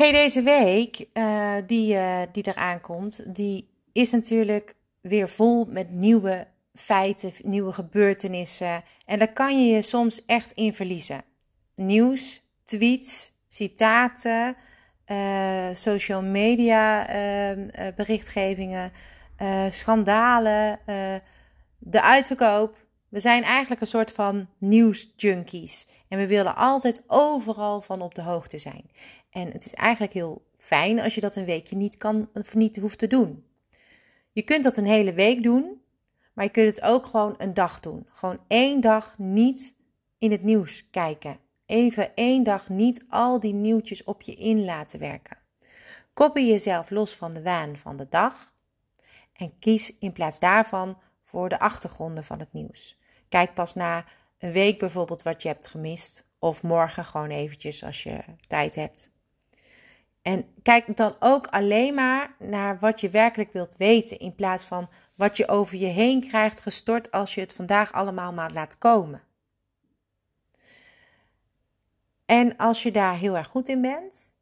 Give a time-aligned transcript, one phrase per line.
[0.00, 5.90] Hey, deze week uh, die, uh, die eraan komt, die is natuurlijk weer vol met
[5.90, 8.82] nieuwe feiten, nieuwe gebeurtenissen.
[9.06, 11.24] En daar kan je je soms echt in verliezen.
[11.74, 14.56] Nieuws, tweets, citaten,
[15.06, 17.06] uh, social media
[17.96, 18.92] berichtgevingen,
[19.70, 20.78] schandalen,
[21.78, 22.76] de uitverkoop.
[23.10, 25.86] We zijn eigenlijk een soort van nieuwsjunkies.
[26.08, 28.90] En we willen altijd overal van op de hoogte zijn.
[29.30, 32.76] En het is eigenlijk heel fijn als je dat een weekje niet kan of niet
[32.76, 33.44] hoeft te doen.
[34.32, 35.80] Je kunt dat een hele week doen,
[36.32, 38.06] maar je kunt het ook gewoon een dag doen.
[38.10, 39.76] Gewoon één dag niet
[40.18, 41.38] in het nieuws kijken.
[41.66, 45.38] Even één dag niet al die nieuwtjes op je in laten werken.
[46.12, 48.52] Koppel jezelf los van de waan van de dag
[49.32, 50.98] en kies in plaats daarvan
[51.30, 52.98] voor de achtergronden van het nieuws.
[53.28, 54.04] Kijk pas na
[54.38, 59.12] een week bijvoorbeeld wat je hebt gemist of morgen gewoon eventjes als je tijd hebt.
[60.22, 64.90] En kijk dan ook alleen maar naar wat je werkelijk wilt weten, in plaats van
[65.14, 69.22] wat je over je heen krijgt gestort als je het vandaag allemaal maar laat komen.
[72.26, 74.34] En als je daar heel erg goed in bent,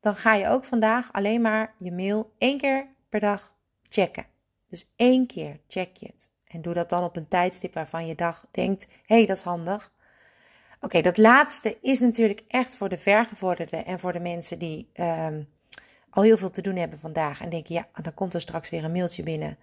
[0.00, 3.54] dan ga je ook vandaag alleen maar je mail één keer per dag
[3.88, 4.33] checken.
[4.74, 6.30] Dus één keer check je het.
[6.44, 9.42] En doe dat dan op een tijdstip waarvan je dag denkt: hé, hey, dat is
[9.42, 9.92] handig.
[10.80, 15.42] Oké, dat laatste is natuurlijk echt voor de vergevorderden en voor de mensen die ehm,
[16.10, 17.40] al heel veel te doen hebben vandaag.
[17.40, 19.58] En denken, ja, dan komt er straks weer een mailtje binnen.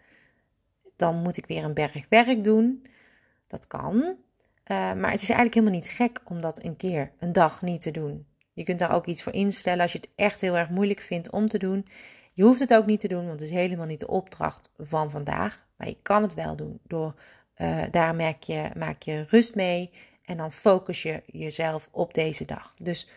[0.95, 2.85] Dan moet ik weer een berg werk doen.
[3.47, 3.95] Dat kan.
[3.95, 4.15] Uh,
[4.93, 7.91] maar het is eigenlijk helemaal niet gek om dat een keer, een dag niet te
[7.91, 8.25] doen.
[8.53, 11.31] Je kunt daar ook iets voor instellen als je het echt heel erg moeilijk vindt
[11.31, 11.87] om te doen.
[12.41, 15.11] Je hoeft het ook niet te doen, want het is helemaal niet de opdracht van
[15.11, 15.65] vandaag.
[15.75, 16.79] Maar je kan het wel doen.
[16.87, 17.13] Door,
[17.57, 19.91] uh, daar maak je, maak je rust mee.
[20.25, 22.73] En dan focus je jezelf op deze dag.
[22.75, 23.07] Dus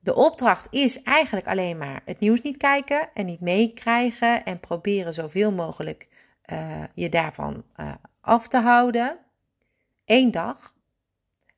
[0.00, 5.14] de opdracht is eigenlijk alleen maar het nieuws niet kijken en niet meekrijgen en proberen
[5.14, 6.08] zoveel mogelijk
[6.52, 9.18] uh, je daarvan uh, af te houden.
[10.04, 10.74] Eén dag.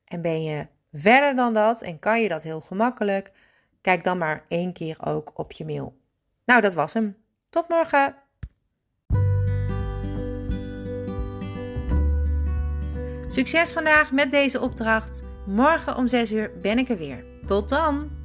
[0.05, 3.31] En ben je verder dan dat en kan je dat heel gemakkelijk,
[3.81, 5.98] kijk dan maar één keer ook op je mail.
[6.49, 7.15] Nou, dat was hem.
[7.49, 8.15] Tot morgen.
[13.27, 15.21] Succes vandaag met deze opdracht.
[15.45, 17.23] Morgen om 6 uur ben ik er weer.
[17.45, 18.18] Tot dan!